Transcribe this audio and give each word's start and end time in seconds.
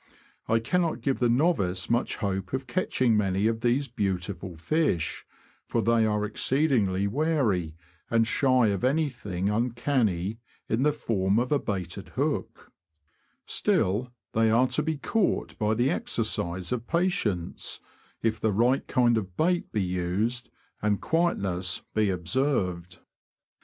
I 0.47 0.57
cannot 0.57 1.01
give 1.01 1.19
the 1.19 1.29
novice 1.29 1.87
much 1.87 2.15
hope 2.15 2.53
of 2.53 2.65
catch 2.65 3.03
ing 3.03 3.15
many 3.15 3.45
of 3.45 3.61
these 3.61 3.87
beautiful 3.87 4.55
fish, 4.55 5.27
for 5.67 5.83
they 5.83 6.07
are 6.07 6.25
exceedingly 6.25 7.05
wary, 7.05 7.75
and 8.09 8.25
shy 8.25 8.69
of 8.69 8.83
anything 8.83 9.47
uncanny 9.49 10.39
in 10.67 10.81
the 10.81 10.91
form 10.91 11.37
of 11.37 11.51
a 11.51 11.59
baited 11.59 12.09
hook; 12.17 12.71
still, 13.45 14.11
they 14.33 14.49
are 14.49 14.65
to 14.69 14.81
be 14.81 14.97
caught 14.97 15.55
by 15.59 15.75
the 15.75 15.91
exercise 15.91 16.71
of 16.71 16.87
patience, 16.87 17.79
if 18.23 18.39
the 18.39 18.51
right 18.51 18.87
kind 18.87 19.19
of 19.19 19.37
bait 19.37 19.71
be 19.71 19.83
used, 19.83 20.49
and 20.81 20.99
quiet 20.99 21.37
ness 21.37 21.83
be 21.93 22.09
observed. 22.09 22.97